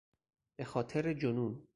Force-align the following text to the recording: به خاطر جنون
به 0.55 0.65
خاطر 0.65 1.13
جنون 1.13 1.67